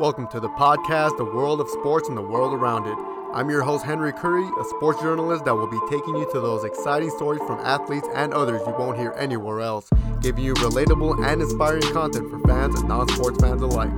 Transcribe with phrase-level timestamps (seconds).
[0.00, 2.96] Welcome to the podcast, The World of Sports and the World Around It.
[3.34, 6.64] I'm your host, Henry Curry, a sports journalist that will be taking you to those
[6.64, 9.90] exciting stories from athletes and others you won't hear anywhere else,
[10.22, 13.90] giving you relatable and inspiring content for fans and non sports fans alike.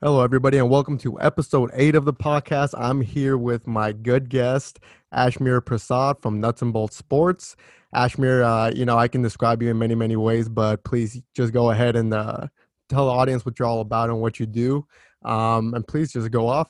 [0.00, 2.72] Hello, everybody, and welcome to episode eight of the podcast.
[2.78, 4.80] I'm here with my good guest,
[5.12, 7.56] Ashmere Prasad from Nuts and Bolts Sports.
[7.94, 11.52] Ashmere, uh, you know, I can describe you in many, many ways, but please just
[11.52, 12.46] go ahead and uh,
[12.88, 14.86] tell the audience what you're all about and what you do.
[15.24, 16.68] Um, and please just go off.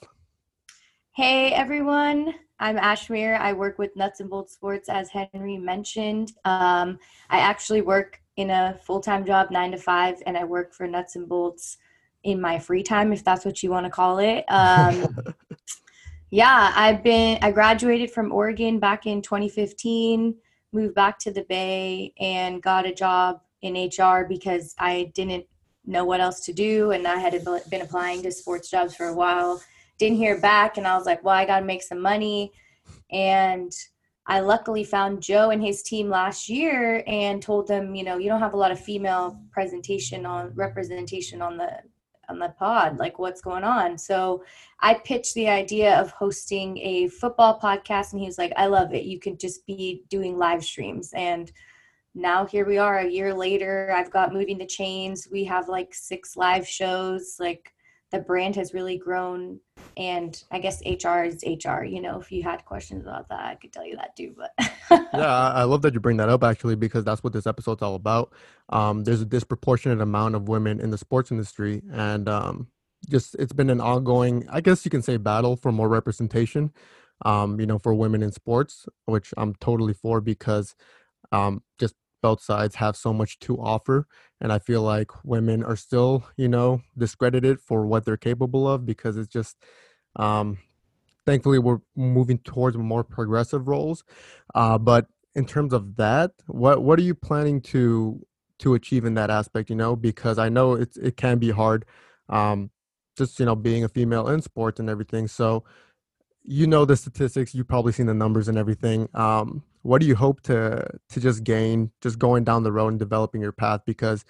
[1.15, 2.35] Hey, everyone.
[2.59, 3.39] I'm Ashmere.
[3.39, 6.33] I work with Nuts and Bolts Sports, as Henry mentioned.
[6.45, 10.73] Um, I actually work in a full time job, nine to five, and I work
[10.73, 11.79] for Nuts and Bolts
[12.25, 14.45] in my free time, if that's what you want to call it.
[14.53, 15.35] Um,
[16.33, 20.35] yeah, I've been, I graduated from Oregon back in 2015
[20.73, 25.45] moved back to the Bay and got a job in HR because I didn't
[25.85, 27.39] know what else to do and I had
[27.71, 29.63] been applying to sports jobs for a while.
[29.99, 32.51] Didn't hear back and I was like, well, I got to make some money.
[33.11, 33.71] And
[34.27, 38.31] I luckily found Joe and his team last year and told them, you know, you
[38.31, 41.81] don't have a lot of female presentation on representation on the
[42.33, 43.97] on the pod like what's going on?
[43.97, 44.43] So
[44.81, 48.93] i pitched the idea of hosting a football podcast and he was like i love
[48.93, 49.05] it.
[49.05, 51.13] You could just be doing live streams.
[51.15, 51.53] And
[52.15, 55.29] now here we are a year later i've got moving the chains.
[55.31, 57.73] We have like six live shows like
[58.13, 59.59] the brand has really grown
[59.97, 63.55] and i guess hr is hr you know if you had questions about that i
[63.57, 64.53] could tell you that too but
[65.15, 67.95] yeah i love that you bring that up actually because that's what this episode's all
[67.95, 68.33] about.
[68.69, 72.69] Um, there's a disproportionate amount of women in the sports industry and um,
[73.09, 76.73] just it's been an ongoing i guess you can say battle for more representation
[77.25, 80.75] um, you know for women in sports which i'm totally for because
[81.33, 84.07] um, just both sides have so much to offer
[84.41, 88.87] and i feel like women are still you know discredited for what they're capable of
[88.87, 89.57] because it's just
[90.17, 90.57] um
[91.27, 94.05] thankfully we're moving towards more progressive roles
[94.55, 98.25] uh but in terms of that what what are you planning to
[98.59, 99.97] to achieve in that aspect you know?
[99.97, 101.85] Because i know it's it can be hard
[102.29, 102.71] um
[103.17, 105.65] just you know being a female in sports and everything so
[106.45, 110.15] you know the statistics you've probably seen the numbers and everything um what do you
[110.15, 114.25] hope to to just gain just going down the road and developing your path because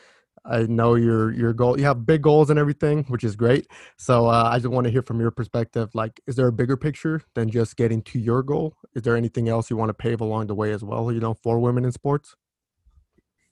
[0.44, 4.26] i know your your goal you have big goals and everything which is great so
[4.26, 7.22] uh, i just want to hear from your perspective like is there a bigger picture
[7.34, 10.46] than just getting to your goal is there anything else you want to pave along
[10.46, 12.34] the way as well you know for women in sports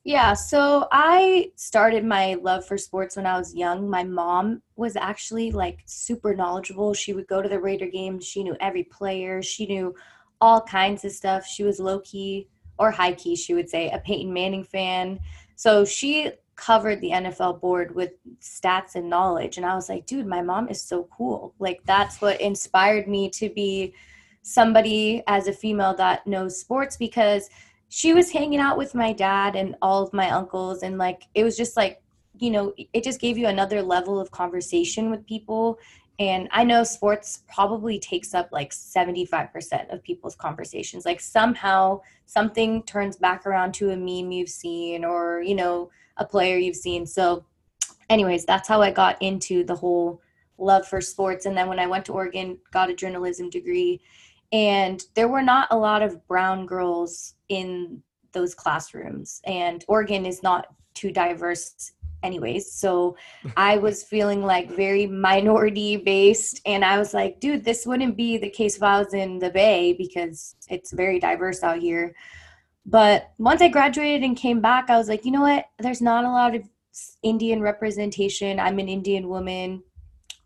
[0.03, 3.89] yeah, so I started my love for sports when I was young.
[3.89, 6.95] My mom was actually like super knowledgeable.
[6.95, 8.25] She would go to the Raider games.
[8.27, 9.43] She knew every player.
[9.43, 9.95] She knew
[10.41, 11.47] all kinds of stuff.
[11.47, 15.21] She was low key or high key, she would say, a Peyton Manning fan.
[15.57, 19.57] So she covered the NFL board with stats and knowledge.
[19.57, 21.55] And I was like, dude, my mom is so cool.
[21.59, 23.95] Like, that's what inspired me to be
[24.43, 27.49] somebody as a female that knows sports because
[27.89, 30.83] she was hanging out with my dad and all of my uncles.
[30.83, 32.03] And like, it was just like,
[32.39, 35.79] you know, it just gave you another level of conversation with people
[36.21, 41.05] and i know sports probably takes up like 75% of people's conversations.
[41.05, 46.25] Like somehow something turns back around to a meme you've seen or you know a
[46.25, 47.07] player you've seen.
[47.07, 47.45] So
[48.09, 50.21] anyways that's how i got into the whole
[50.59, 51.47] love for sports.
[51.47, 54.01] And then when i went to oregon got a journalism degree.
[54.53, 58.03] And there were not a lot of brown girls in
[58.33, 59.41] those classrooms.
[59.47, 61.93] And oregon is not too diverse
[62.23, 63.17] anyways so
[63.57, 68.37] i was feeling like very minority based and i was like dude this wouldn't be
[68.37, 72.15] the case if i was in the bay because it's very diverse out here.
[72.87, 75.67] But once i graduated and came back i was like you know what?
[75.79, 76.69] There's not a lot of
[77.23, 78.59] indian representation.
[78.59, 79.83] I'm an indian woman.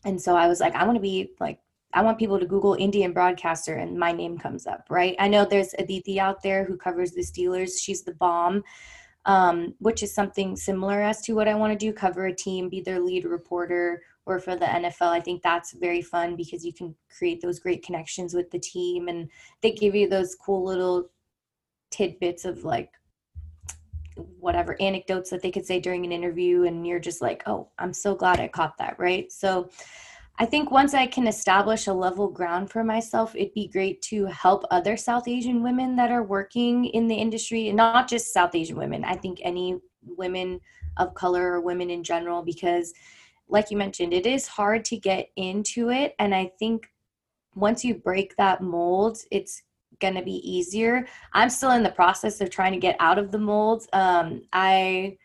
[0.05, 1.61] And so i was like i want to be like
[1.95, 5.15] I want people to Google Indian broadcaster and my name comes up, right?
[5.21, 7.81] I know there's Aditi out there who covers the Steelers.
[7.81, 8.65] She's the bomb
[9.27, 12.69] um, which is something similar as to what I want to do cover a team,
[12.69, 15.09] be their lead reporter, or for the NFL.
[15.09, 19.09] I think that's very fun because you can create those great connections with the team
[19.09, 19.31] and
[19.61, 21.11] they give you those cool little
[21.91, 22.91] tidbits of like
[24.39, 27.93] whatever anecdotes that they could say during an interview and you're just like oh i'm
[27.93, 29.69] so glad i caught that right so
[30.37, 34.27] I think once I can establish a level ground for myself, it'd be great to
[34.27, 38.55] help other South Asian women that are working in the industry, and not just South
[38.55, 39.05] Asian women.
[39.05, 40.61] I think any women
[40.97, 42.93] of color or women in general, because,
[43.49, 46.17] like you mentioned, it is hard to get into it.
[46.19, 46.89] And I think
[47.55, 49.63] once you break that mold, it's
[50.01, 51.07] going to be easier.
[51.33, 53.87] I'm still in the process of trying to get out of the mold.
[53.93, 55.17] Um, I,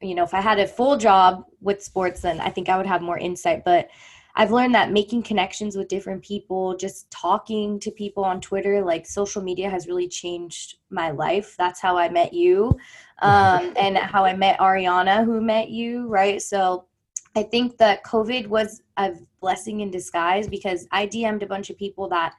[0.00, 2.86] you know, if I had a full job with sports, then I think I would
[2.86, 3.62] have more insight.
[3.64, 3.90] But
[4.36, 9.06] I've learned that making connections with different people, just talking to people on Twitter, like
[9.06, 11.54] social media has really changed my life.
[11.56, 12.76] That's how I met you
[13.22, 16.42] um, and how I met Ariana, who met you, right?
[16.42, 16.86] So
[17.36, 21.78] I think that COVID was a blessing in disguise because I DM'd a bunch of
[21.78, 22.34] people that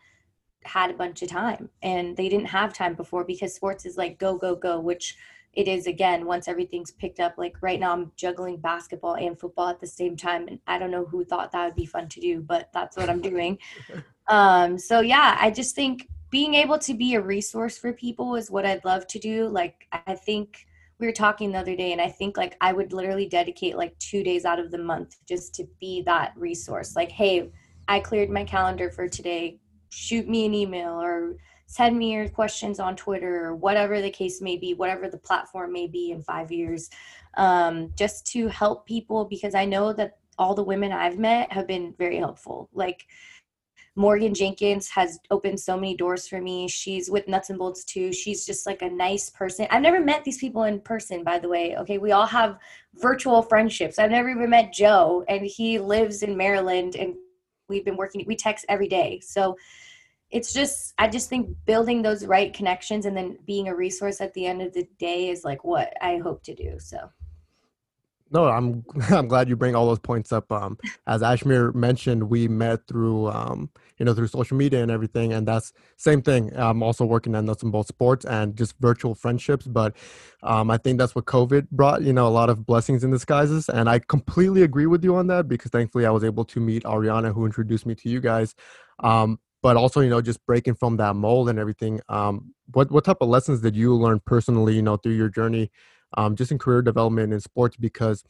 [0.63, 4.17] had a bunch of time and they didn't have time before because sports is like
[4.17, 5.15] go, go, go, which
[5.55, 9.69] it is again once everything's picked up like right now i'm juggling basketball and football
[9.69, 12.19] at the same time and i don't know who thought that would be fun to
[12.19, 13.57] do but that's what i'm doing.
[14.27, 18.49] Um so yeah i just think being able to be a resource for people is
[18.49, 19.47] what i'd love to do.
[19.47, 20.65] Like i think
[20.97, 23.95] we were talking the other day and i think like i would literally dedicate like
[23.99, 26.95] two days out of the month just to be that resource.
[26.95, 27.51] Like hey
[27.87, 29.59] i cleared my calendar for today.
[29.89, 31.35] Shoot me an email or
[31.67, 35.73] send me your questions on Twitter or whatever the case may be, whatever the platform
[35.73, 36.89] may be in five years,
[37.37, 41.67] um, just to help people because I know that all the women I've met have
[41.67, 42.69] been very helpful.
[42.73, 43.05] Like
[43.95, 46.67] Morgan Jenkins has opened so many doors for me.
[46.67, 48.11] She's with Nuts and Bolts too.
[48.11, 49.67] She's just like a nice person.
[49.71, 51.77] I've never met these people in person, by the way.
[51.77, 52.59] Okay, we all have
[52.95, 53.97] virtual friendships.
[53.97, 57.15] I've never even met Joe, and he lives in Maryland, and
[57.69, 58.23] we've been working.
[58.27, 59.55] We text every day, so
[60.35, 64.33] it's just i just think building those right connections and then being a resource at
[64.33, 67.09] the end of the day is like what i hope to do so.
[68.31, 70.51] No i'm i'm glad you bring all those points up.
[70.51, 70.77] Um
[71.07, 75.47] as ashmere mentioned we met through um you know through social media and everything and
[75.47, 76.51] that's same thing.
[76.57, 79.95] I'm also working on nuts and bolts sports and just virtual friendships but
[80.43, 83.69] um i think that's what covid brought you know a lot of blessings in disguises
[83.69, 86.83] and i completely agree with you on that because thankfully i was able to meet
[86.83, 88.53] ariana who introduced me to you guys.
[88.99, 93.03] Um but also you know just breaking from that mold and everything um, what what
[93.03, 95.71] type of lessons did you learn personally you know through your journey
[96.17, 97.75] um, just in career development in sports?
[97.75, 98.23] Because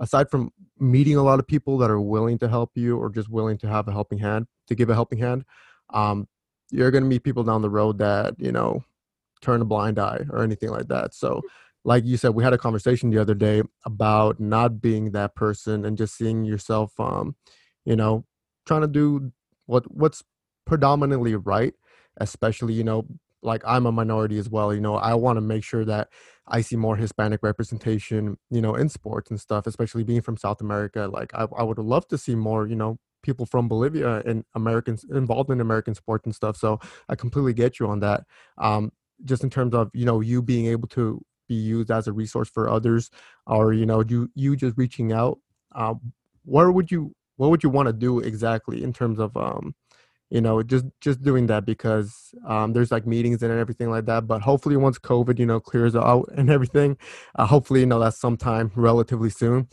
[0.00, 3.28] aside from meeting a lot of people that are willing to help you or just
[3.28, 5.44] willing to have a helping hand to give a helping hand
[5.92, 6.26] um,
[6.70, 8.82] you're going to meet people down the road that you know
[9.42, 11.12] turn a blind eye or anything like that.
[11.12, 11.42] So
[11.84, 15.84] like you said we had a conversation the other day about not being that person
[15.84, 17.36] and just seeing yourself um,
[17.84, 18.24] you know
[18.66, 19.32] trying to do
[19.66, 20.22] what what's
[20.68, 21.74] predominantly right,
[22.18, 23.06] especially, you know,
[23.42, 24.72] like I'm a minority as well.
[24.72, 26.08] You know, I want to make sure that
[26.46, 30.60] I see more Hispanic representation, you know, in sports and stuff, especially being from South
[30.60, 31.08] America.
[31.12, 35.04] Like I, I would love to see more, you know, people from Bolivia and Americans
[35.10, 36.56] involved in American sports and stuff.
[36.56, 36.78] So
[37.08, 38.24] I completely get you on that.
[38.58, 38.92] Um,
[39.24, 42.48] just in terms of, you know, you being able to be used as a resource
[42.48, 43.10] for others
[43.46, 45.38] or, you know, you, you just reaching out,
[45.74, 46.12] um,
[46.44, 49.74] where would you, what would you want to do exactly in terms of, um,
[50.30, 54.26] you know just just doing that because um, there's like meetings and everything like that
[54.26, 56.96] but hopefully once covid you know clears out and everything
[57.36, 59.68] uh, hopefully you know that's sometime relatively soon.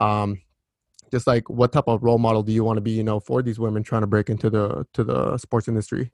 [0.00, 0.40] Um,
[1.10, 3.42] just like what type of role model do you want to be you know for
[3.42, 6.10] these women trying to break into the to the sports industry?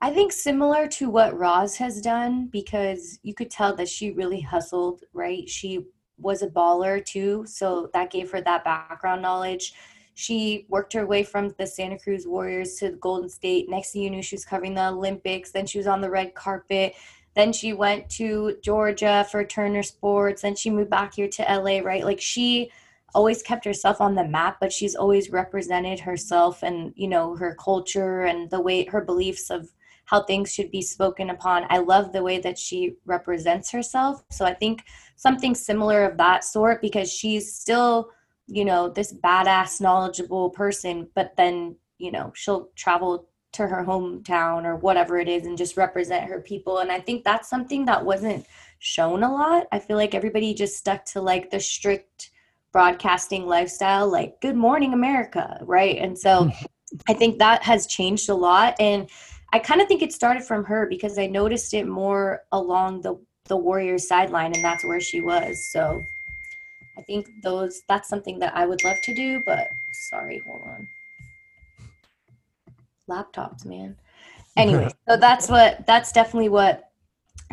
[0.00, 4.40] I think similar to what roz has done because you could tell that she really
[4.40, 5.48] hustled right?
[5.48, 5.86] She
[6.18, 9.74] was a baller too so that gave her that background knowledge
[10.14, 13.68] she worked her way from the Santa Cruz Warriors to the Golden State.
[13.68, 15.50] Next thing you knew, she was covering the Olympics.
[15.50, 16.94] Then she was on the red carpet.
[17.34, 20.42] Then she went to Georgia for Turner Sports.
[20.42, 22.04] Then she moved back here to LA, right?
[22.04, 22.70] Like she
[23.12, 27.56] always kept herself on the map, but she's always represented herself and, you know, her
[27.56, 29.72] culture and the way her beliefs of
[30.04, 31.66] how things should be spoken upon.
[31.70, 34.22] I love the way that she represents herself.
[34.30, 34.84] So I think
[35.16, 38.10] something similar of that sort because she's still–
[38.46, 44.64] you know this badass knowledgeable person but then you know she'll travel to her hometown
[44.64, 46.78] or whatever it is and just represent her people.
[46.78, 48.46] And i think that's something that wasn't
[48.80, 49.66] shown a lot.
[49.72, 52.30] I feel like everybody just stuck to like the strict
[52.72, 55.96] broadcasting lifestyle like good morning america right?
[55.98, 56.66] And so hmm.
[57.08, 58.74] i think that has changed a lot.
[58.80, 59.08] And
[59.52, 63.14] i kind of think it started from her because i noticed it more along the
[63.46, 65.70] the warriors sideline and that's where she was.
[65.70, 66.02] So
[66.96, 69.68] I think those that's something that I would love to do, but
[70.08, 70.88] sorry, hold on.
[73.08, 73.96] Laptops, man.
[74.56, 76.92] Anyway, so that's what that's definitely what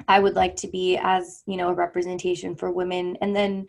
[0.08, 3.18] I would like to be as, you know, a representation for women.
[3.22, 3.68] And then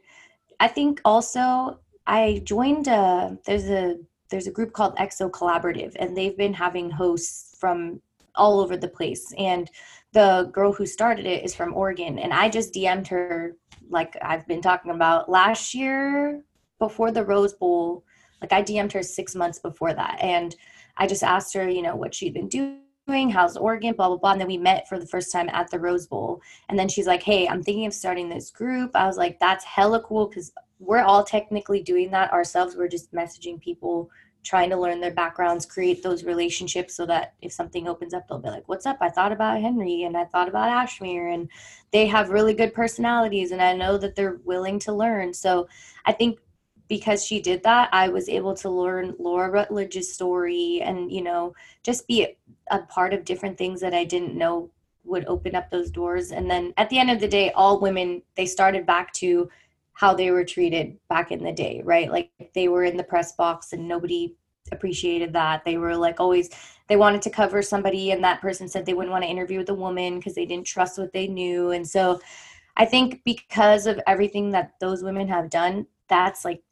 [0.61, 3.97] I think also I joined a there's a
[4.31, 8.01] there's a group called EXO Collaborative and they've been having hosts from
[8.35, 9.71] all over the place and
[10.13, 13.57] the girl who started it is from Oregon and I just DM'd her
[13.91, 16.43] like I've been talking about last year
[16.79, 18.05] before the Rose Bowl.
[18.41, 20.55] Like I DM'd her six months before that, and
[20.97, 23.31] I just asked her, you know, what she'd been doing?
[23.31, 23.95] How's Oregon?
[23.95, 24.33] Blah, blah, blah.
[24.33, 26.41] And then we met for the first time at the Rose Bowl.
[26.69, 28.93] And then she's like, hey, I'm thinking of starting this group.
[28.95, 32.77] I was like, that's hella cool because we're all technically doing that ourselves.
[32.77, 34.11] We're just messaging people,
[34.43, 38.39] trying to learn their backgrounds, create those relationships so that if something opens up, they'll
[38.39, 38.99] be like, what's up?
[39.01, 41.33] I thought about Henry and I thought about Ashmere.
[41.33, 41.49] And
[41.93, 43.53] they have really good personalities.
[43.53, 45.33] And I know that they're willing to learn.
[45.33, 45.69] So
[46.05, 46.39] I think
[46.89, 51.55] because she did that, I was able to learn Laura Rutledge's story and, you know,
[51.83, 52.37] just be
[52.71, 54.71] a part of different things that I didn't know
[55.05, 56.33] would open up those doors.
[56.33, 59.49] And then at the end of the day, all women, they started back to
[59.95, 62.11] how they were treated back in the day, right?
[62.11, 64.35] Like they were in the press box and nobody
[64.71, 65.65] appreciated that.
[65.65, 66.51] They were like always,
[66.89, 69.69] they wanted to cover somebody and that person said they wouldn't want to interview with
[69.69, 71.73] a woman because they didn't trust what they knew.
[71.73, 72.21] And so
[72.77, 76.63] I think because of everything that those women have done, that's like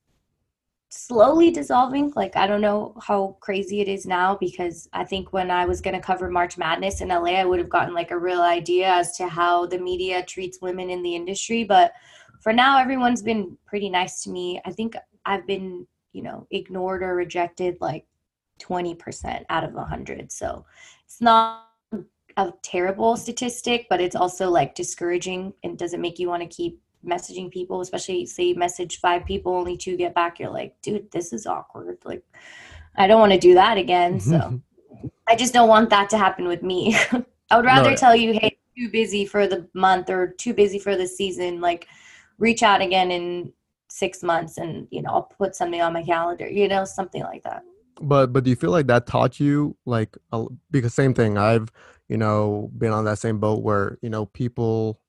[0.90, 2.12] slowly dissolving.
[2.16, 5.80] Like I don't know how crazy it is now because I think when I was
[5.80, 8.88] going to cover March Madness in LA, I would have gotten like a real idea
[8.88, 11.64] as to how the media treats women in the industry.
[11.64, 11.92] But
[12.40, 14.60] for now, everyone's been pretty nice to me.
[14.64, 18.06] I think I've been, you know, ignored or rejected like
[18.60, 20.32] 20% out of 100.
[20.32, 20.64] So
[21.04, 21.68] it's not
[22.36, 26.80] a terrible statistic, but it's also like discouraging and doesn't make you want to keep
[27.04, 31.10] messaging people, especially say you message five people, only two get back, you're like, dude,
[31.10, 31.98] this is awkward.
[32.04, 32.22] Like,
[32.96, 34.20] I don't want to do that again.
[34.20, 34.60] So
[35.28, 36.96] I just don't want that to happen with me.
[37.50, 40.78] I would rather no, tell you, hey, too busy for the month or too busy
[40.78, 41.60] for the season.
[41.60, 41.86] Like,
[42.40, 43.52] reach out again in
[43.88, 47.44] six months and, you know, I'll put something on my calendar, you know, something like
[47.44, 47.62] that.
[48.00, 50.16] But, but do you feel like that taught you, like,
[50.70, 51.68] because same thing, I've,
[52.08, 55.00] you know, been on that same boat where, you know, people,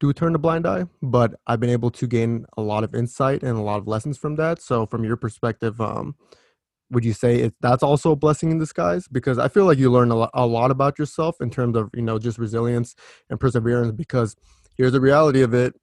[0.00, 3.42] do turn a blind eye, but I've been able to gain a lot of insight
[3.42, 4.62] and a lot of lessons from that.
[4.62, 6.14] So, from your perspective, um,
[6.90, 9.08] would you say it, that's also a blessing in disguise?
[9.08, 11.90] Because I feel like you learn a lot, a lot about yourself in terms of
[11.94, 12.94] you know just resilience
[13.28, 13.92] and perseverance.
[13.92, 14.36] Because
[14.76, 15.74] here's the reality of it: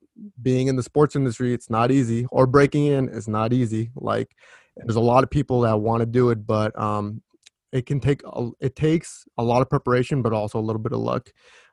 [0.42, 3.92] being in the sports industry, it's not easy, or breaking in is not easy.
[3.96, 4.36] Like
[4.78, 7.22] there's a lot of people that want to do it, but um,
[7.72, 8.22] it can take
[8.60, 11.30] it takes a lot of preparation, but also a little bit of luck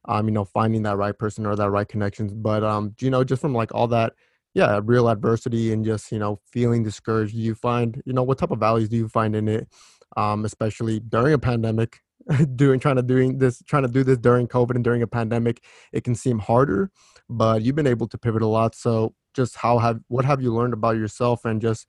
[0.07, 2.33] um, you know, finding that right person or that right connections.
[2.35, 4.15] But um, you know, just from like all that,
[4.55, 8.51] yeah, real adversity and just you know feeling discouraged, you find you know what type
[8.51, 9.69] of values do you find in it,
[10.17, 12.01] um, especially during a pandemic,
[12.57, 15.62] doing trying to doing this trying to do this during COVID and during a pandemic,
[15.93, 16.91] it can seem harder,
[17.29, 18.75] but you've been able to pivot a lot.
[18.75, 21.87] So just how have what have you learned about yourself and just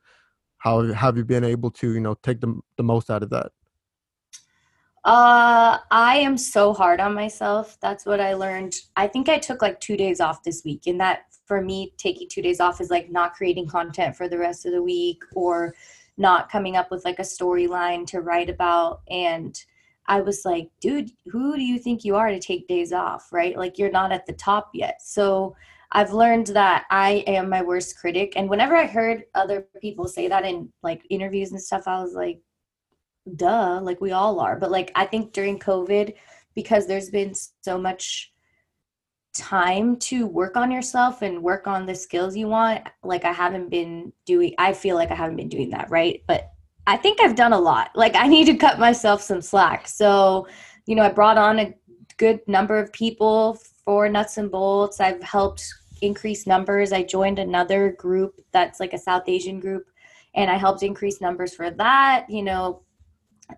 [0.58, 3.52] how have you been able to you know take the the most out of that?
[5.06, 7.78] Uh, I am so hard on myself.
[7.82, 8.76] That's what I learned.
[8.96, 12.30] I think I took like two days off this week, and that for me, taking
[12.30, 15.76] two days off is like not creating content for the rest of the week or
[16.18, 19.02] not coming up with like a storyline to write about.
[19.10, 19.60] And
[20.08, 23.58] I was like, dude, who do you think you are to take days off, right?
[23.58, 25.02] Like, you're not at the top yet.
[25.02, 25.56] So,
[25.94, 28.34] I've learned that I am my worst critic.
[28.36, 32.14] And whenever I heard other people say that in like interviews and stuff, I was
[32.14, 32.42] like,
[33.36, 34.58] duh, like we all are.
[34.58, 36.16] But like I think during COVID,
[36.56, 38.32] because there's been so much
[39.36, 43.70] time to work on yourself and work on the skills you want, like I haven't
[43.70, 46.24] been doing I feel like I haven't been doing that, right?
[46.28, 46.53] But
[46.86, 47.92] I think I've done a lot.
[47.96, 49.88] Like I need to cut myself some slack.
[49.88, 50.48] So,
[50.86, 51.74] you know, I brought on a
[52.18, 55.00] good number of people for nuts and bolts.
[55.00, 56.92] I've helped increase numbers.
[56.92, 59.88] I joined another group that's like a South Asian group
[60.36, 62.30] and I helped increase numbers for that.
[62.30, 62.82] You know,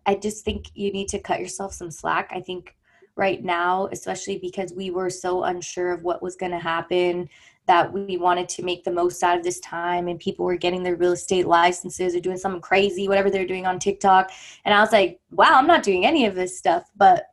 [0.05, 2.31] I just think you need to cut yourself some slack.
[2.33, 2.75] I think
[3.15, 7.29] right now, especially because we were so unsure of what was going to happen,
[7.67, 10.83] that we wanted to make the most out of this time and people were getting
[10.83, 14.31] their real estate licenses or doing something crazy, whatever they're doing on TikTok.
[14.65, 16.89] And I was like, wow, I'm not doing any of this stuff.
[16.95, 17.27] But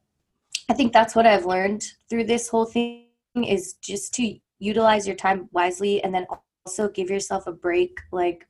[0.68, 5.16] I think that's what I've learned through this whole thing is just to utilize your
[5.16, 6.26] time wisely and then
[6.64, 7.98] also give yourself a break.
[8.10, 8.46] Like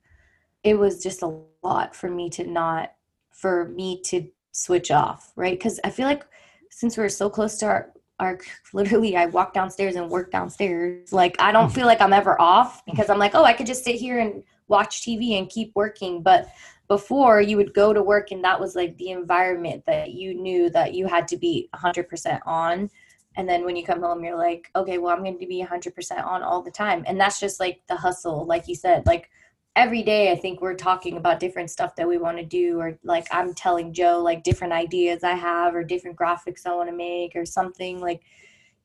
[0.63, 2.93] it was just a lot for me to not
[3.31, 5.57] for me to switch off, right?
[5.57, 6.25] Because I feel like
[6.69, 7.93] since we're so close to our
[8.73, 11.11] literally I walk downstairs and work downstairs.
[11.13, 11.75] Like I don't hmm.
[11.75, 12.91] feel like I'm ever off hmm.
[12.91, 16.21] because I'm like, oh, I could just sit here and watch TV and keep working.
[16.21, 16.47] But
[16.87, 20.69] before you would go to work and that was like the environment that you knew
[20.69, 22.89] that you had to be 100% on.
[23.35, 26.25] And then when you come home, you're like, okay, well, I'm going to be 100%
[26.25, 27.03] on all the time.
[27.07, 29.29] And that's just like the hustle, like you said, like
[29.75, 32.97] every day i think we're talking about different stuff that we want to do or
[33.03, 36.95] like i'm telling joe like different ideas i have or different graphics i want to
[36.95, 38.21] make or something like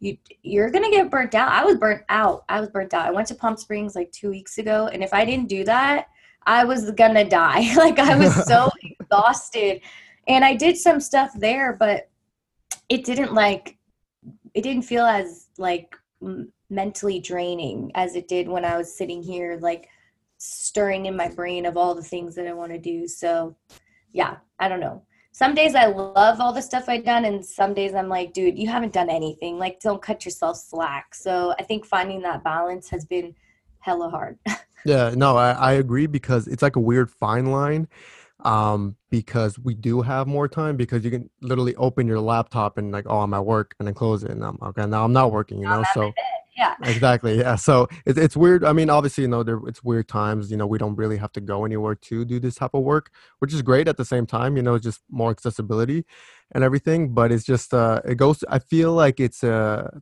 [0.01, 1.51] you you're gonna get burnt out.
[1.51, 2.45] I was burnt out.
[2.49, 3.07] I was burnt out.
[3.07, 6.09] I went to palm springs like two weeks ago and if i didn't do that
[6.47, 7.75] i was gonna die.
[7.77, 9.81] Like i was so exhausted.
[10.27, 12.09] And i did some stuff there but
[12.89, 13.77] it didn't like
[14.55, 19.23] it didn't feel as like m- mentally draining as it did when I was sitting
[19.23, 19.89] here like
[20.39, 23.07] stirring in my brain of all the things that I want to do.
[23.07, 23.57] So,
[24.13, 25.03] yeah, I don't know.
[25.33, 28.59] Some days I love all the stuff I've done, and some days I'm like, dude,
[28.59, 29.59] you haven't done anything.
[29.59, 31.15] Like, don't cut yourself slack.
[31.15, 33.35] So, I think finding that balance has been
[33.81, 34.39] hella hard.
[34.85, 37.89] yeah, no, I, I agree because it's like a weird fine line
[38.41, 42.93] um, because we do have more time because you can literally open your laptop and
[42.93, 44.87] like, oh, I'm at work and then close it and I'm okay.
[44.87, 45.83] Now I'm not working, you know.
[45.95, 46.13] So
[46.59, 47.39] yeah, exactly.
[47.39, 47.55] Yeah.
[47.55, 48.65] So it's it's weird.
[48.65, 50.51] I mean, obviously, you know, there it's weird times.
[50.51, 53.11] You know, we don't really have to go anywhere to do this type of work,
[53.39, 54.57] which is great at the same time.
[54.57, 56.05] You know, just more accessibility
[56.53, 57.15] and everything.
[57.15, 58.43] But it's just uh, it goes.
[58.49, 60.01] I feel like it's uh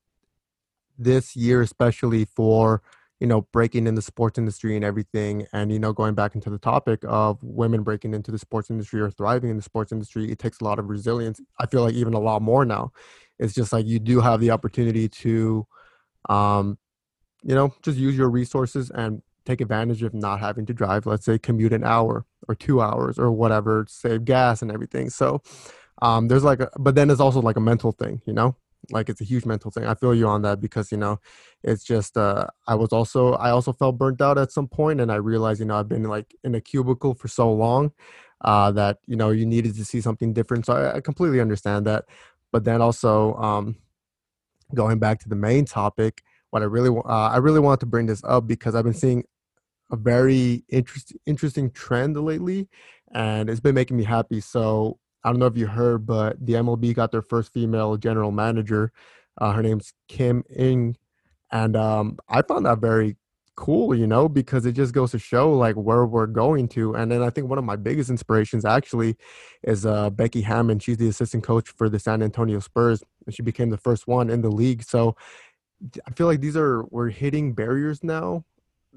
[0.99, 2.81] this year especially for
[3.21, 6.49] you know breaking in the sports industry and everything and you know going back into
[6.49, 10.33] the topic of women breaking into the sports industry or thriving in the sports industry
[10.33, 12.91] it takes a lot of resilience i feel like even a lot more now
[13.39, 15.67] it's just like you do have the opportunity to
[16.29, 16.79] um
[17.43, 21.25] you know just use your resources and take advantage of not having to drive let's
[21.25, 25.11] say commute an hour or two hours or whatever save gas and everything.
[25.11, 25.43] So
[26.03, 28.57] um there's like a, but then it's also like a mental thing you know?
[28.91, 29.85] Like it's a huge mental thing.
[29.85, 31.19] I feel you on that because you know
[31.65, 35.11] it's just uh i was also i also felt burnt out at some point and
[35.11, 37.93] i realized you know i've been like in a cubicle for so long
[38.43, 40.67] uh that you know you needed to see something different.
[40.67, 42.05] So i, I completely understand that.
[42.53, 43.77] But then also um
[44.75, 48.07] going back to the main topic what i really uh, i really want to bring
[48.07, 49.25] this up because i've been seeing
[49.93, 52.69] a very interesting interesting trend lately
[53.13, 56.53] and it's been making me happy so I don't know if you heard, but the
[56.53, 58.93] MLB got their first female general manager.
[59.37, 60.97] Uh, her name's Kim Ng,
[61.51, 63.17] and um, I found that very
[63.57, 66.95] cool, you know, because it just goes to show like where we're going to.
[66.95, 69.17] And then I think one of my biggest inspirations actually
[69.63, 70.79] is uh, Becky Hammon.
[70.79, 74.31] She's the assistant coach for the San Antonio Spurs, and she became the first one
[74.31, 74.83] in the league.
[74.83, 75.17] So
[76.07, 78.45] I feel like these are we're hitting barriers now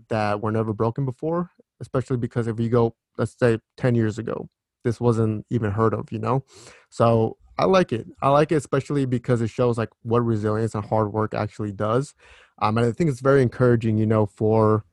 [0.09, 4.49] that were never broken before, especially because if you go, let's say, ten years ago,
[4.83, 6.43] this wasn't even heard of, you know?
[6.89, 8.07] So I like it.
[8.21, 12.15] I like it especially because it shows like what resilience and hard work actually does.
[12.61, 14.85] Um, and I think it's very encouraging, you know, for,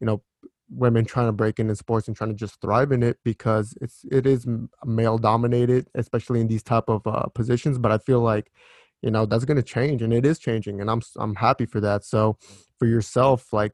[0.00, 0.22] you know,
[0.70, 4.04] women trying to break into sports and trying to just thrive in it because it's
[4.10, 4.46] it is
[4.84, 7.76] male dominated, especially in these type of uh, positions.
[7.76, 8.52] But I feel like,
[9.02, 11.80] you know, that's going to change, and it is changing, and I'm I'm happy for
[11.80, 12.04] that.
[12.04, 12.38] So
[12.78, 13.72] for yourself, like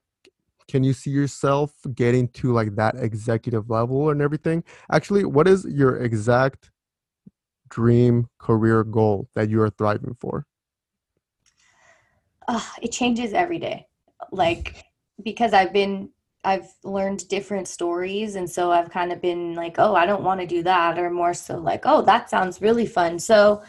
[0.69, 5.65] can you see yourself getting to like that executive level and everything actually what is
[5.65, 6.71] your exact
[7.69, 10.47] dream career goal that you are thriving for?
[12.47, 13.87] Uh, it changes every day.
[14.33, 14.85] Like
[15.23, 16.11] because i've been
[16.45, 20.41] i've learned different stories and so i've kind of been like oh i don't want
[20.41, 23.19] to do that or more so like oh that sounds really fun.
[23.19, 23.63] So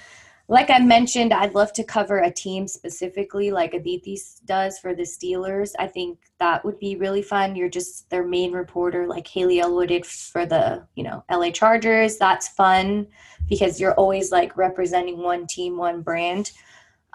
[0.51, 5.03] like I mentioned, I'd love to cover a team specifically, like Aditi does for the
[5.03, 5.73] Steelers.
[5.77, 7.55] I think that would be really fun.
[7.55, 12.17] You're just their main reporter, like Haley Elwood did for the you know LA Chargers.
[12.17, 13.05] That's fun
[13.47, 16.51] because you're always like representing one team, one brand.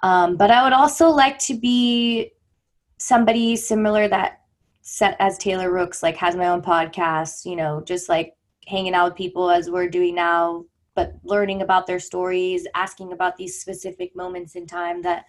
[0.05, 2.31] Um, but I would also like to be
[2.99, 4.43] somebody similar that
[4.83, 7.47] set as Taylor Rooks, like has my own podcast.
[7.47, 8.37] You know, just like
[8.69, 13.37] hanging out with people as we're doing now but learning about their stories, asking about
[13.37, 15.27] these specific moments in time that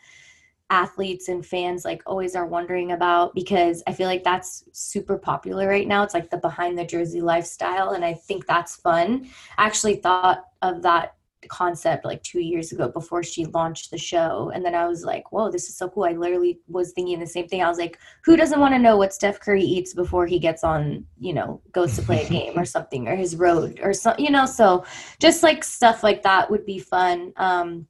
[0.69, 5.67] athletes and fans like always are wondering about because I feel like that's super popular
[5.67, 6.03] right now.
[6.03, 9.29] It's like the behind the jersey lifestyle and I think that's fun.
[9.57, 11.15] I actually thought of that
[11.49, 14.51] concept like two years ago before she launched the show.
[14.53, 16.05] And then I was like, whoa, this is so cool.
[16.05, 17.63] I literally was thinking the same thing.
[17.63, 20.63] I was like, who doesn't want to know what Steph Curry eats before he gets
[20.63, 24.13] on, you know, goes to play a game or something or his road or so,
[24.17, 24.85] you know, so
[25.19, 27.33] just like stuff like that would be fun.
[27.37, 27.87] Um,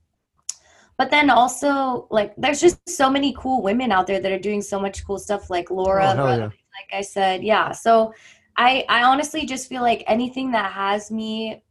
[0.97, 4.61] but then also like there's just so many cool women out there that are doing
[4.61, 6.45] so much cool stuff like Laura, oh, yeah.
[6.45, 7.43] like I said.
[7.43, 7.71] Yeah.
[7.71, 8.13] So
[8.57, 11.61] I, I honestly just feel like anything that has me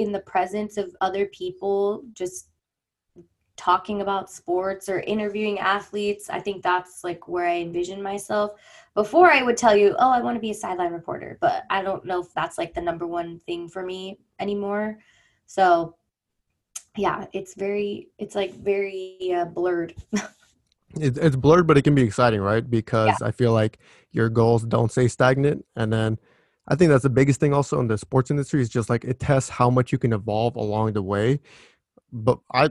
[0.00, 2.48] in the presence of other people just
[3.56, 8.52] talking about sports or interviewing athletes i think that's like where i envision myself.
[8.94, 11.82] Before i would tell you oh i want to be a sideline reporter but i
[11.82, 14.98] don't know if that's like the number one thing for me anymore.
[15.46, 15.94] So
[16.96, 19.94] yeah it's very it's like very uh, blurred.
[20.98, 22.68] It, it's blurred but it can be exciting right?
[22.68, 23.28] Because yeah.
[23.28, 23.78] i feel like
[24.10, 26.18] your goals don't stay stagnant and then
[26.70, 29.18] I think that's the biggest thing also in the sports industry is just like it
[29.18, 31.40] tests how much you can evolve along the way.
[32.12, 32.70] But I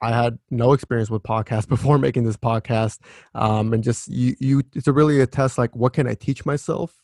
[0.00, 2.98] I had no experience with podcasts before making this podcast.
[3.34, 6.46] Um, and just you you it's a really a test like what can I teach
[6.46, 7.02] myself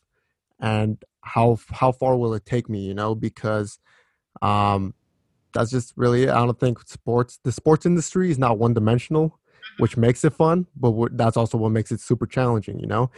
[0.59, 3.79] and how how far will it take me, you know, because
[4.43, 4.95] um
[5.53, 6.29] that's just really.
[6.29, 9.39] I don't think sports the sports industry is not one dimensional,
[9.79, 12.79] which makes it fun, but that's also what makes it super challenging.
[12.79, 13.11] You know,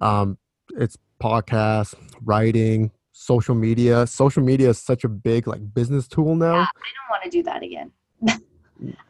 [0.00, 0.38] um,
[0.76, 4.06] it's podcasts, writing, social media.
[4.06, 6.54] Social media is such a big like business tool now.
[6.54, 7.90] Yeah, I don't want to do that again.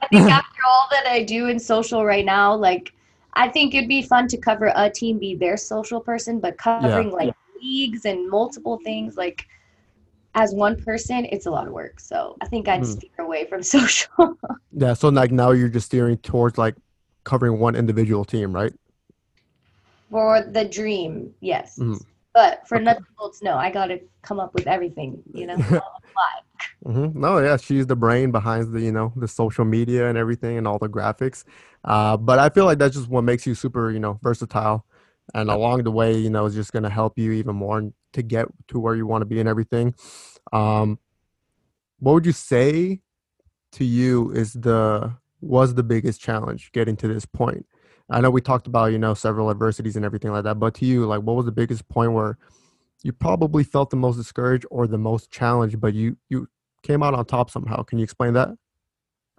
[0.03, 2.93] I think after all that I do in social right now, like
[3.35, 7.09] I think it'd be fun to cover a team, be their social person, but covering
[7.09, 7.15] yeah.
[7.15, 7.61] like yeah.
[7.63, 9.47] leagues and multiple things, like
[10.35, 12.01] as one person, it's a lot of work.
[12.01, 12.87] So I think I'd mm.
[12.87, 14.37] steer away from social.
[14.73, 14.95] yeah.
[14.95, 16.75] So like now you're just steering towards like
[17.25, 18.73] covering one individual team, right?
[20.11, 21.79] For the dream, yes.
[21.79, 22.03] Mm.
[22.35, 22.85] But for okay.
[22.85, 23.57] nuts and bolts, no.
[23.57, 25.57] I got to come up with everything, you know.
[26.87, 27.21] mm-hmm.
[27.21, 30.67] No, yeah, she's the brain behind the you know the social media and everything and
[30.67, 31.45] all the graphics.
[31.85, 34.85] Uh, but I feel like that's just what makes you super, you know, versatile.
[35.35, 38.23] And along the way, you know, is just going to help you even more to
[38.23, 39.95] get to where you want to be and everything.
[40.53, 40.99] Um,
[41.99, 43.01] what would you say
[43.73, 47.67] to you is the was the biggest challenge getting to this point?
[48.11, 50.87] I know we talked about, you know, several adversities and everything like that, but to
[50.87, 52.39] you, like what was the biggest point where
[53.03, 56.49] you probably felt the most discouraged or the most challenged, but you you
[56.83, 57.83] came out on top somehow?
[57.83, 58.51] Can you explain that?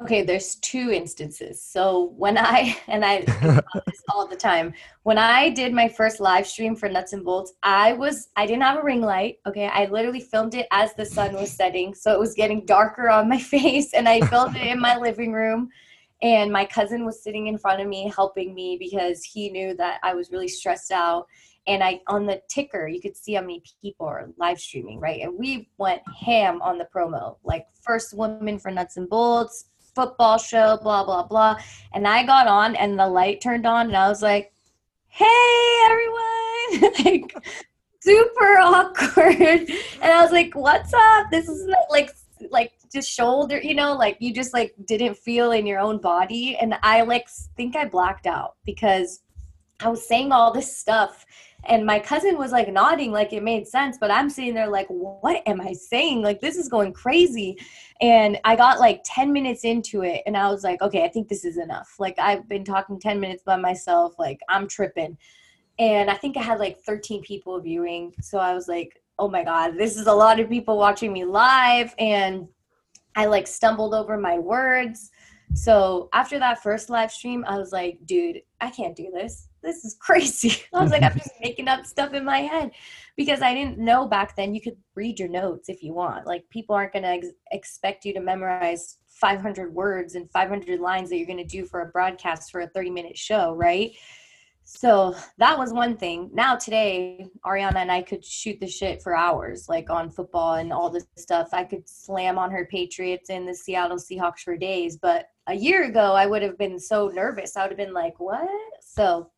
[0.01, 1.61] Okay, there's two instances.
[1.61, 3.21] So when I and I
[3.85, 4.73] this all the time.
[5.03, 8.63] When I did my first live stream for Nuts and Bolts, I was I didn't
[8.63, 9.39] have a ring light.
[9.47, 13.09] Okay, I literally filmed it as the sun was setting, so it was getting darker
[13.09, 15.69] on my face, and I filmed it in my living room
[16.21, 19.99] and my cousin was sitting in front of me helping me because he knew that
[20.03, 21.27] I was really stressed out.
[21.67, 25.21] And I on the ticker you could see how many people are live streaming right?
[25.21, 30.37] And we went ham on the promo like first woman for nuts and bolts football
[30.37, 31.59] show blah blah blah.
[31.93, 34.51] And I got on and the light turned on and I was like
[35.07, 36.25] hey everyone.
[37.03, 37.35] Like
[38.01, 39.35] super awkward.
[40.01, 41.29] And I was like what's up?
[41.29, 42.11] This is like
[42.49, 46.57] like just shoulder, you know, like you just like didn't feel in your own body.
[46.57, 49.21] And I like think I blacked out because
[49.79, 51.25] I was saying all this stuff.
[51.65, 53.97] And my cousin was like nodding like it made sense.
[53.99, 56.21] But i'm sitting there like what am i saying?
[56.21, 57.57] Like this is going crazy.
[58.01, 60.21] And i got like 10 minutes into it.
[60.25, 61.95] And i was like okay i think this is enough.
[61.99, 64.17] Like i've been talking 10 minutes by myself.
[64.17, 65.17] Like i'm tripping.
[65.77, 68.13] And i think i had like 13 people viewing.
[68.21, 71.25] So i was like oh my god this is a lot of people watching me
[71.25, 71.93] live.
[71.99, 72.47] And
[73.19, 75.11] I like stumbled over my words.
[75.53, 79.49] So after that first live stream, I was like, dude, I can't do this.
[79.61, 80.63] This is crazy.
[80.73, 82.71] I was like, I'm just making up stuff in my head
[83.17, 86.27] because I didn't know back then you could read your notes if you want.
[86.27, 91.09] Like, people aren't going to ex- expect you to memorize 500 words and 500 lines
[91.09, 93.91] that you're going to do for a broadcast for a 30 minute show, right?
[94.71, 96.29] So that was one thing.
[96.31, 100.71] Now today, Ariana and I could shoot the shit for hours, like on football and
[100.71, 101.49] all this stuff.
[101.53, 104.95] I could slam on her Patriots and the Seattle Seahawks for days.
[104.95, 107.57] But a year ago, I would have been so nervous.
[107.57, 108.47] I would have been like, "What?"
[108.79, 109.31] So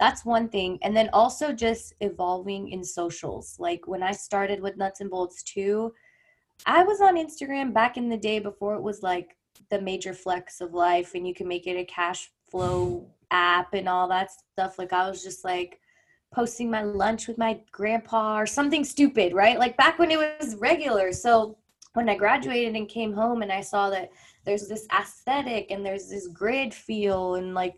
[0.00, 0.80] that's one thing.
[0.82, 3.54] And then also just evolving in socials.
[3.60, 5.92] Like when I started with Nuts and Bolts too,
[6.66, 9.36] I was on Instagram back in the day before it was like
[9.70, 13.88] the major flex of life, and you can make it a cash flow app and
[13.88, 14.78] all that stuff.
[14.78, 15.80] Like I was just like
[16.32, 19.58] posting my lunch with my grandpa or something stupid, right?
[19.58, 21.12] Like back when it was regular.
[21.12, 21.58] So
[21.94, 24.10] when I graduated and came home and I saw that
[24.44, 27.74] there's this aesthetic and there's this grid feel and like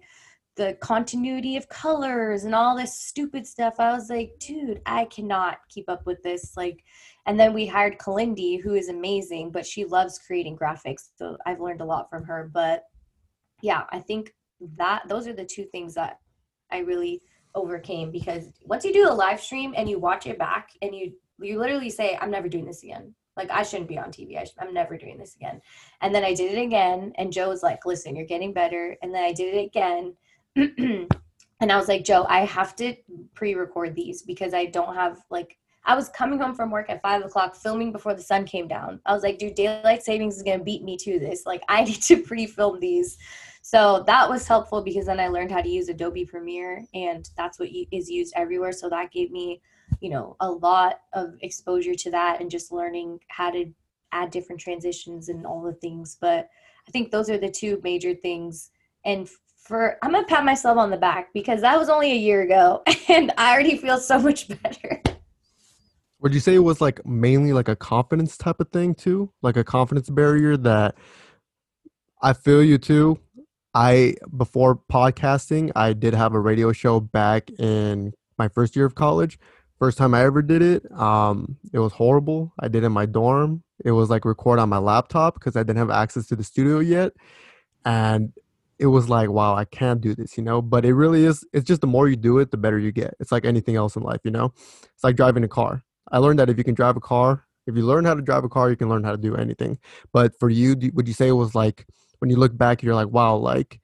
[0.57, 3.75] the continuity of colors and all this stupid stuff.
[3.81, 6.57] I was like, dude, I cannot keep up with this.
[6.57, 6.85] Like,
[7.27, 11.09] and then we hired Kalindi, who is amazing, but she loves creating graphics.
[11.17, 12.51] So I've learned a lot from her.
[12.55, 12.85] But
[13.63, 14.33] yeah, I think
[14.77, 16.19] that those are the two things that
[16.71, 17.23] I really
[17.55, 21.13] overcame because once you do a live stream and you watch it back and you
[21.41, 23.15] you literally say I'm never doing this again.
[23.37, 24.39] Like I shouldn't be on TV.
[24.39, 25.61] I am never doing this again.
[26.01, 29.15] And then I did it again and Joe was like, "Listen, you're getting better." And
[29.15, 30.15] then I did it again.
[30.57, 32.95] and I was like, "Joe, I have to
[33.35, 37.23] pre-record these because I don't have like I was coming home from work at five
[37.25, 39.01] o'clock, filming before the sun came down.
[39.05, 41.45] I was like, dude, daylight savings is gonna beat me to this.
[41.45, 43.19] Like, I need to pre-film these
[43.67, 47.59] so that was helpful because then I learned how to use Adobe Premiere and that's
[47.59, 48.73] what is used everywhere.
[48.73, 49.63] So that gave me,
[50.01, 53.73] you know, a lot of exposure to that and just learning how to
[54.13, 56.19] add different transitions and all the things.
[56.21, 56.51] But
[56.87, 58.71] I think those are the two major things.
[59.07, 62.43] And for I'm gonna pat myself on the back because that was only a year
[62.43, 65.01] ago and I already feel so much better.
[66.21, 69.33] Would you say it was like mainly like a confidence type of thing too?
[69.41, 70.97] Like a confidence barrier that
[72.21, 73.21] I feel you too.
[73.75, 78.95] I before podcasting, I did have a radio show back in my first year of
[78.95, 79.39] college.
[79.79, 80.91] First time I ever did it.
[80.93, 82.53] Um, it was horrible.
[82.61, 83.65] I did it in my dorm.
[83.85, 86.79] it was like record on my laptop because I didn't have access to the studio
[86.79, 87.13] yet.
[87.85, 88.33] And
[88.79, 90.63] it was like, wow, I can't do this, you know?
[90.63, 93.15] But it really is, it's just the more you do it, the better you get.
[93.21, 94.53] It's like anything else in life, you know?
[94.95, 95.85] It's like driving a car.
[96.11, 98.45] I learned that if you can drive a car, if you learn how to drive
[98.45, 99.79] a car, you can learn how to do anything.
[100.13, 101.87] But for you, would you say it was like,
[102.19, 103.81] when you look back, you're like, wow, like,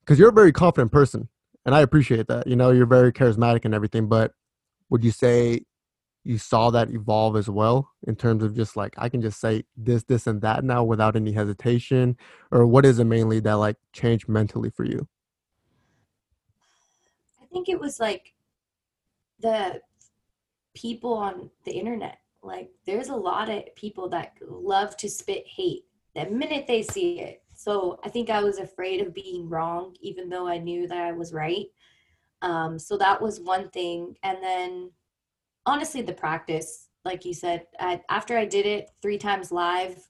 [0.00, 1.28] because you're a very confident person.
[1.64, 2.46] And I appreciate that.
[2.46, 4.08] You know, you're very charismatic and everything.
[4.08, 4.32] But
[4.90, 5.62] would you say
[6.24, 9.64] you saw that evolve as well in terms of just like I can just say
[9.76, 12.16] this, this, and that now without any hesitation,
[12.50, 15.08] or what is it mainly that like changed mentally for you?
[17.42, 18.34] I think it was like
[19.40, 19.80] the
[20.74, 22.18] people on the internet.
[22.42, 27.20] Like there's a lot of people that love to spit hate the minute they see
[27.20, 27.42] it.
[27.58, 31.12] So I think I was afraid of being wrong, even though I knew that I
[31.12, 31.66] was right.
[32.40, 34.16] Um, so that was one thing.
[34.22, 34.90] And then
[35.68, 40.08] honestly the practice like you said I, after i did it three times live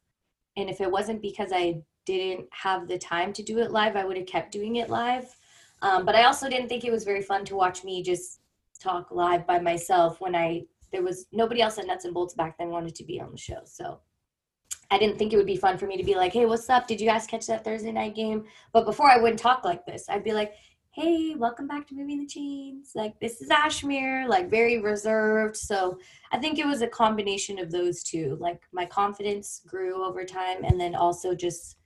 [0.56, 4.04] and if it wasn't because i didn't have the time to do it live i
[4.04, 5.37] would have kept doing it live
[5.82, 8.40] um, but i also didn't think it was very fun to watch me just
[8.80, 12.56] talk live by myself when i there was nobody else at nuts and bolts back
[12.56, 13.98] then wanted to be on the show so
[14.90, 16.87] I didn't think it would be fun for me to be like, hey, what's up?
[16.87, 18.44] Did you guys catch that Thursday night game?
[18.72, 20.09] But before I wouldn't talk like this.
[20.09, 20.54] I'd be like,
[20.92, 22.92] hey, welcome back to Moving the Chains.
[22.94, 25.57] Like, this is Ashmere, like, very reserved.
[25.57, 25.98] So
[26.33, 28.37] I think it was a combination of those two.
[28.40, 31.76] Like, my confidence grew over time, and then also just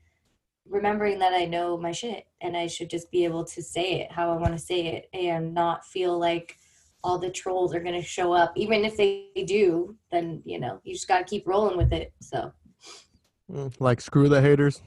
[0.66, 4.12] remembering that I know my shit and I should just be able to say it
[4.12, 6.57] how I want to say it and not feel like
[7.05, 8.53] all the trolls are going to show up.
[8.57, 12.14] Even if they do, then, you know, you just got to keep rolling with it.
[12.21, 12.53] So,
[13.53, 14.81] Mm, like, screw the haters.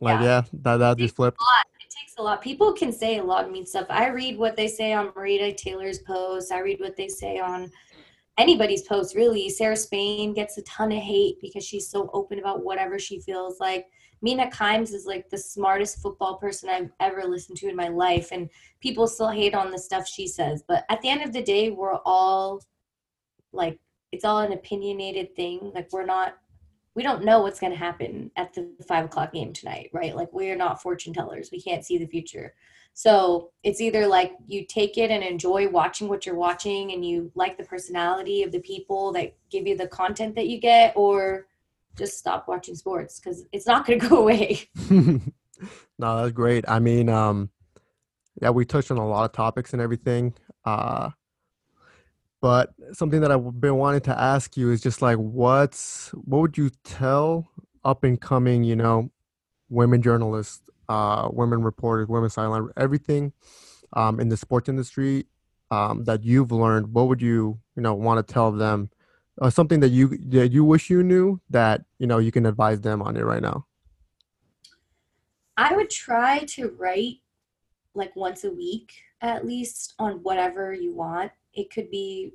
[0.00, 1.38] Like, yeah, yeah that, that just flipped
[1.80, 2.40] It takes a lot.
[2.40, 3.86] People can say a lot of mean stuff.
[3.88, 6.52] I read what they say on Maria Taylor's post.
[6.52, 7.70] I read what they say on
[8.38, 9.48] anybody's post, really.
[9.48, 13.60] Sarah Spain gets a ton of hate because she's so open about whatever she feels
[13.60, 13.86] like.
[14.22, 18.28] Mina Kimes is like the smartest football person I've ever listened to in my life,
[18.30, 18.48] and
[18.80, 20.62] people still hate on the stuff she says.
[20.66, 22.62] But at the end of the day, we're all
[23.52, 23.80] like,
[24.12, 25.72] it's all an opinionated thing.
[25.74, 26.36] Like, we're not
[26.94, 30.14] we don't know what's going to happen at the five o'clock game tonight, right?
[30.14, 31.50] Like we're not fortune tellers.
[31.50, 32.54] We can't see the future.
[32.94, 37.32] So it's either like you take it and enjoy watching what you're watching and you
[37.34, 41.46] like the personality of the people that give you the content that you get, or
[41.96, 44.68] just stop watching sports because it's not going to go away.
[44.90, 45.20] no,
[45.98, 46.64] that's great.
[46.68, 47.50] I mean, um,
[48.40, 50.34] yeah, we touched on a lot of topics and everything.
[50.64, 51.10] Uh,
[52.42, 56.58] but something that I've been wanting to ask you is just like, what's what would
[56.58, 57.48] you tell
[57.84, 59.12] up and coming, you know,
[59.70, 63.32] women journalists, uh, women reporters, women sideline, everything
[63.92, 65.26] um, in the sports industry
[65.70, 66.92] um, that you've learned?
[66.92, 68.90] What would you, you know, want to tell them?
[69.40, 72.80] Uh, something that you that you wish you knew that you know you can advise
[72.80, 73.64] them on it right now.
[75.56, 77.20] I would try to write
[77.94, 82.32] like once a week at least on whatever you want it could be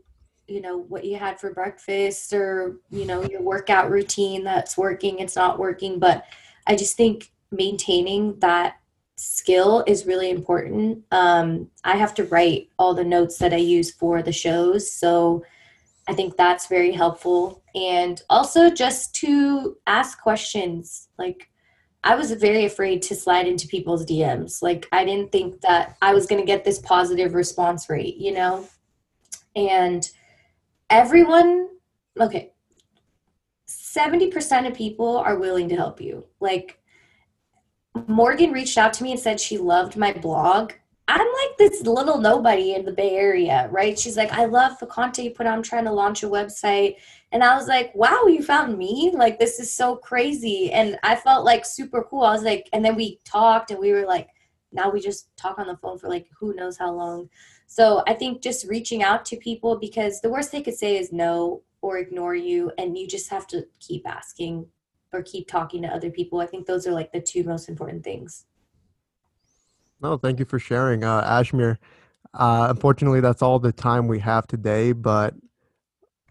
[0.47, 5.19] you know what you had for breakfast or you know your workout routine that's working
[5.19, 5.99] it's not working.
[5.99, 6.25] But
[6.65, 8.77] i just think maintaining that
[9.15, 11.03] skill is really important.
[11.11, 15.43] Um, i have to write all the notes that i use for the shows so
[16.07, 17.61] i think that's very helpful.
[17.75, 21.49] And also just to ask questions like
[22.03, 26.13] i was very afraid to slide into people's dms like i didn't think that i
[26.13, 28.67] was going to get this positive response rate you know
[29.57, 30.11] and
[30.89, 31.67] everyone
[32.19, 32.51] okay
[33.67, 36.25] 70% of people are willing to help you.
[36.39, 36.79] Like
[38.07, 40.73] morgan reached out to me and said she loved my blog.
[41.07, 43.97] I'm like this little nobody in the bay area right?
[43.97, 46.97] She's like i love the content you put on i'm trying to launch a website.
[47.31, 49.11] And i was like wow you found me?
[49.13, 50.71] Like this is so crazy.
[50.71, 52.23] And i felt like super cool.
[52.23, 54.29] I was like and then we talked and we were like
[54.71, 57.29] now we just talk on the phone for like who knows how long
[57.67, 61.11] so I think just reaching out to people because the worst they could say is
[61.11, 64.65] no or ignore you, and you just have to keep asking
[65.13, 66.39] or keep talking to other people.
[66.39, 68.45] I think those are like the two most important things.
[70.01, 71.77] No, thank you for sharing, uh, Ashmere.
[72.33, 74.91] Uh, unfortunately, that's all the time we have today.
[74.91, 75.33] But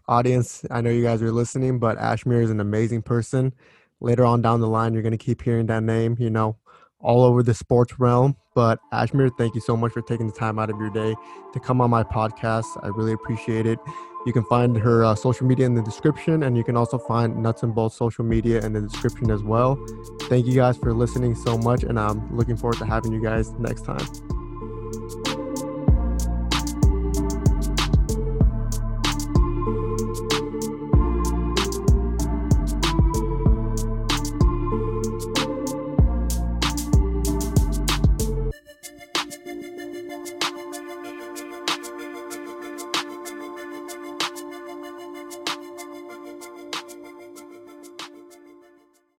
[0.07, 3.53] audience, I know you guys are listening, but Ashmere is an amazing person.
[3.99, 6.15] Later on down the line, you're going to keep hearing that name.
[6.19, 6.57] You know,
[6.99, 8.35] all over the sports realm.
[8.55, 11.15] But Ashmere, thank you so much for taking the time out of your day
[11.53, 12.65] to come on my podcast.
[12.83, 13.79] I really appreciate it.
[14.25, 17.37] You can find her uh, social media in the description, and you can also find
[17.37, 19.77] Nuts and Bolts social media in the description as well.
[20.23, 23.51] Thank you guys for listening so much, and I'm looking forward to having you guys
[23.53, 24.05] next time.